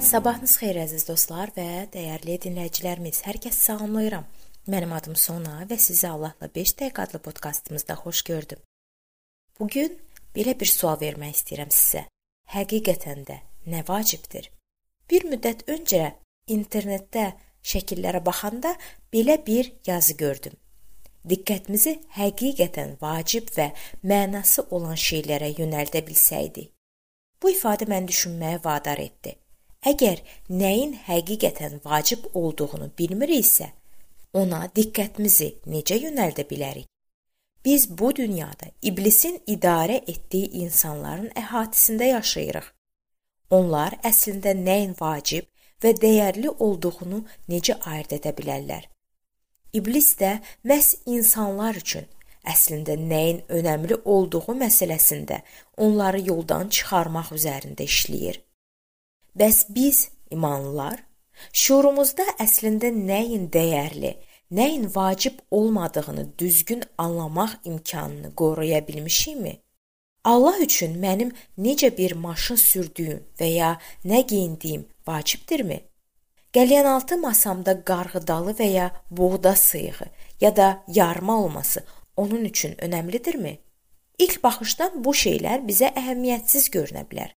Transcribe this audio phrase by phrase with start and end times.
[0.00, 3.18] Sabahınız xeyir əziz dostlar və dəyərli dinləyicilərimiz.
[3.26, 4.24] Hər kəs salamlayıram.
[4.72, 8.62] Mənim adım Sona və sizi Allahla 5 dəqiqə adlı podkastımızda xoş gördüm.
[9.58, 9.98] Bu gün
[10.36, 12.06] belə bir sual vermək istəyirəm sizə.
[12.54, 13.36] Həqiqətən də
[13.68, 14.48] nə vacibdir?
[15.10, 16.14] Bir müddət öncə
[16.48, 17.26] internetdə
[17.74, 18.72] şəkillərə baxanda
[19.12, 20.56] belə bir yazı gördüm.
[21.28, 23.68] Diqqətimizi həqiqətən vacib və
[24.02, 26.72] mənası olan şeylərə yönəldə bilsəydik.
[27.42, 29.36] Bu ifadə məni düşünməyə vadar etdi.
[29.80, 30.18] Əgər
[30.52, 33.70] nəyin həqiqətən vacib olduğunu bilmiriksə,
[34.36, 36.84] ona diqqətimizi necə yönəldə bilərik?
[37.64, 42.68] Biz bu dünyada iblisin idarə etdiyi insanların əhatəsində yaşayırıq.
[43.56, 45.48] Onlar əslində nəyin vacib
[45.82, 48.84] və dəyərli olduğunu necə ayırd edə bilərlər?
[49.72, 50.34] İblis də
[50.68, 52.04] məhz insanlar üçün
[52.44, 55.40] əslində nəyin önəmli olduğu məsələsində
[55.76, 58.40] onları yoldan çıxarmaq üzərində işləyir.
[59.38, 61.04] Bəs biz imanlılar
[61.52, 64.16] şuurumuzda əslində nəyin dəyərli,
[64.50, 69.58] nəyin vacib olmadığını düzgün anlamaq imkanını qoruya bilmişikmi?
[70.24, 73.70] Allah üçün mənim necə bir maşın sürdüyüm və ya
[74.04, 75.80] nə geyindiyim vacibdirmi?
[76.52, 81.84] Qəlyanaltı masamda qarğıdalı və ya buğda sıyığı ya da yarma olması
[82.16, 83.58] onun üçün önəmlidirmi?
[84.18, 87.30] İlk baxışdan bu şeylər bizə əhəmiyyətsiz görünə bilər.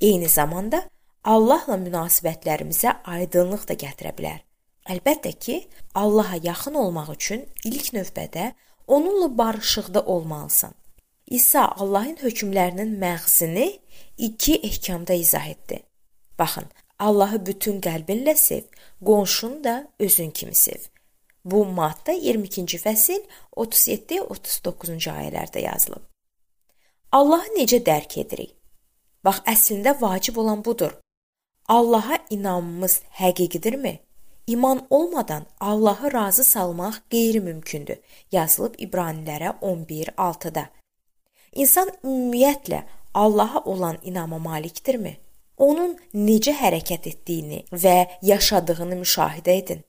[0.00, 0.84] Eyni zamanda
[1.24, 4.40] Allahla münasibətlərimizə aydınlıq da gətirə bilər.
[4.92, 5.54] Əlbəttə ki,
[5.96, 8.52] Allaha yaxın olmaq üçün ilk növbədə
[8.86, 10.74] onunla barışıqda olmalısan.
[11.26, 13.78] İsa Allahın hökmlərinin məğzini
[14.18, 15.82] iki ehkamda izah etdi.
[16.38, 16.66] Baxın,
[16.98, 18.68] Allahı bütün qəlbinlə sev,
[19.04, 20.80] qonşunu da özün kimi sev.
[21.44, 23.24] Bu Matta 22-ci fəsil
[23.56, 26.04] 37-39-cu ayələrdə yazılıb.
[27.12, 28.52] Allahı necə dərk edirik?
[29.24, 30.92] Bax, əslində vacib olan budur.
[31.68, 33.98] Allaha inamımız həqiqidirmi?
[34.46, 37.96] İman olmadan Allahı razı salmaq qeyri-mümkündür.
[38.32, 40.68] Yazılıb İbranilərə 11:6-da.
[41.54, 42.82] İnsan ümumiyyətlə
[43.14, 45.16] Allaha olan inama malikdirmi?
[45.56, 49.84] Onun necə hərəkət etdiyini və yaşadığını müşahidə edin.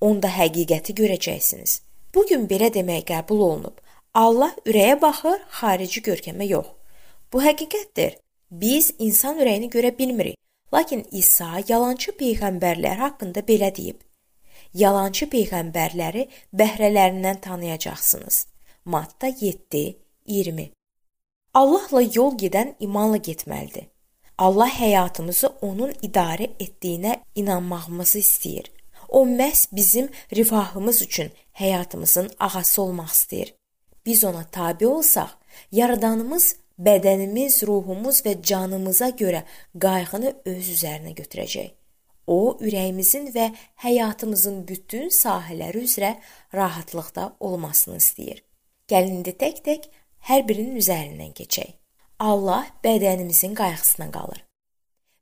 [0.00, 1.80] Onda həqiqəti görəcəksiniz.
[2.14, 3.76] Bu gün belə demək qəbul olunub.
[4.14, 6.66] Allah ürəyə baxır, xarici görkəmə yox.
[7.32, 8.18] Bu həqiqətdir.
[8.50, 10.38] Biz insan ürəyini görə bilmirik.
[10.74, 14.00] Lakin İsa yalançı peyğəmbərlər haqqında belə deyib:
[14.74, 18.46] Yalançı peyğəmbərləri bəhrələrindən tanıyacaqsınız.
[18.84, 20.70] Matta 7:20.
[21.54, 23.86] Allahla yol gedən imanla getməlidir.
[24.38, 28.66] Allah həyatımızı onun idarə etdiyinə inanmağımızı istəyir.
[29.08, 33.54] O məhz bizim rifahımız üçün həyatımızın ağası olmaq istəyir.
[34.06, 35.28] Biz ona tabe olsaq,
[35.72, 39.42] yaradanımız bədənimiz, ruhumuz və canımıza görə
[39.80, 41.74] qayğını öz üzərinə götürəcək.
[42.28, 43.48] O, ürəyimizin və
[43.84, 46.14] həyatımızın bütün sahələri üzrə
[46.54, 48.42] rahatlıqda olmasını istəyir.
[48.88, 49.88] Gəlin indi tək-tək
[50.28, 51.72] hər birinin üzərindən keçək.
[52.18, 54.44] Allah bədənimizin qayğısına qalır.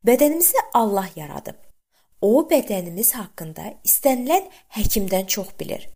[0.06, 1.58] Bədənimizi Allah yaradıb.
[2.20, 5.86] O bədənimiz haqqında istənilən həkimdən çox bilir.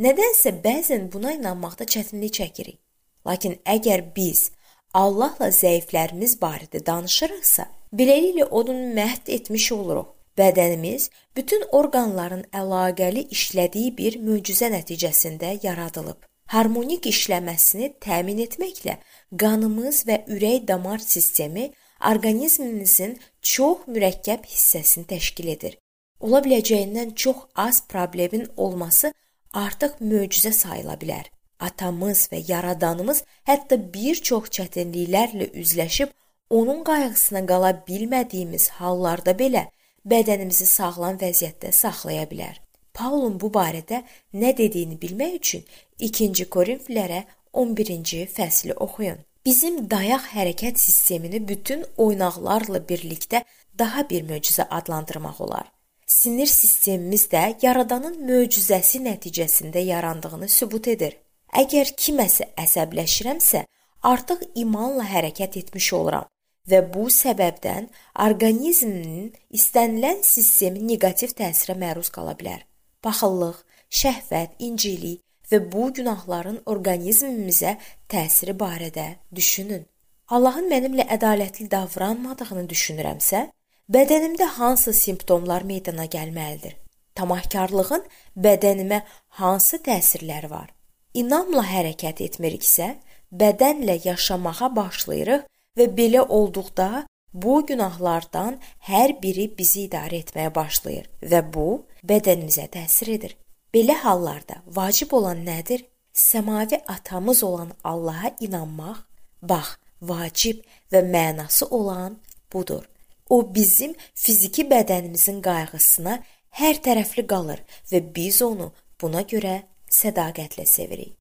[0.00, 2.78] Nədənsə bəzən buna inanmaqda çətinlik çəkirik.
[3.26, 4.50] Lakin əgər biz
[4.94, 10.08] Allahla zəiflərimiz barədə danışırıqsa, beləliklə onun məhd etmiş oluruq.
[10.38, 16.18] Bədənimiz bütün orqanların əlaqəli işlədiyi bir möcüzə nəticəsində yaradılıb.
[16.50, 18.96] Harmonik işləməsini təmin etməklə
[19.38, 21.70] qanımız və ürək-damar sistemi
[22.10, 25.76] orqanizmimizin çox mürəkkəb hissəsini təşkil edir.
[26.20, 29.12] Ola biləcəyindən çox az problemin olması
[29.52, 31.30] artıq möcüzə sayıla bilər
[31.68, 36.16] atamız və yaradanımız hətta bir çox çətinliklərlə üzləşib
[36.50, 39.66] onun qayğısına qala bilmədiyimiz hallarda belə
[40.12, 42.60] bədənimizi sağlam vəziyyətdə saxlaya bilər.
[42.94, 44.02] Paulun bu barədə
[44.34, 45.66] nə dediyini bilmək üçün
[46.00, 47.24] 2-ci Korinflərə
[47.54, 49.20] 11-ci fəsli oxuyun.
[49.46, 53.44] Bizim dayaq hərəkət sistemini bütün oynaqlarla birlikdə
[53.78, 55.70] daha bir möcüzə adlandırmaq olar.
[56.06, 61.16] Sinir sistemimiz də yaradanın möcüzəsi nəticəsində yarandığını sübut edir.
[61.50, 63.64] Əgər kiməsə əsəbləşirəmsə,
[64.06, 66.28] artıq imanla hərəkət etmiş oluram
[66.70, 67.88] və bu səbəbdən
[68.26, 72.62] orqanizmin istənilən sistemi neqativ təsirə məruz qala bilər.
[73.02, 73.58] Paxıllıq,
[73.90, 77.76] şəhvət, incilik və bu günahların orqanizmimizə
[78.08, 79.86] təsiri barədə düşünün.
[80.30, 83.48] Allahın mənimlə ədalətli davranmadığını düşünürəmsə,
[83.90, 86.76] bədənimdə hansı simptomlar meydana gəlməlidir?
[87.18, 88.04] Tamahkarlığın
[88.38, 89.02] bədənimə
[89.40, 90.68] hansı təsirləri var?
[91.14, 92.94] İnamla hərəkət etmiriksə,
[93.34, 95.46] bədənlə yaşamağa başlayırıq
[95.78, 98.56] və belə olduqda Bu günahlardan
[98.88, 103.36] hər biri bizi idarə etməyə başlayır və bu bədənimizə təsir edir.
[103.74, 105.84] Belə hallarda vacib olan nədir?
[106.14, 109.06] Səmavi atamız olan Allaha inanmaq.
[109.42, 112.18] Bax, vacib və mənası olan
[112.52, 112.82] budur.
[113.28, 116.18] O bizim fiziki bədənimizin qayğısına
[116.58, 117.62] hər tərəfli qalır
[117.92, 119.60] və biz onu buna görə
[119.90, 121.16] sədaqətlə sevirik.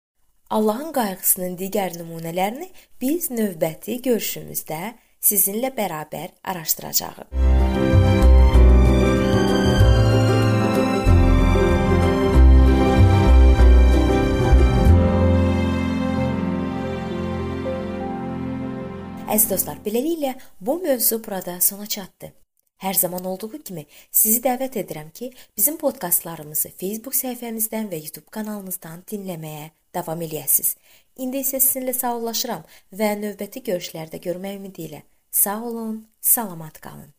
[0.50, 2.72] Allahın qayğısının digər nümunələrini
[3.02, 7.28] biz növbəti görüşümüzdə sizinlə bərabər araşdıracağıq.
[19.30, 22.34] Əziz dostlar, beləliklə bu mövzu burada sona çatdı.
[22.80, 29.04] Hər zaman olduğu kimi sizi dəvət edirəm ki, bizim podkastlarımızı Facebook səhifəmizdən və YouTube kanalımızdan
[29.12, 30.76] dinləməyə davam eləyəsiniz.
[31.20, 32.64] İndi isə sizinlə sağollaşıram
[32.96, 37.12] və növbəti görüşlərdə görmək ümidi ilə sağ olun, salamat qalın.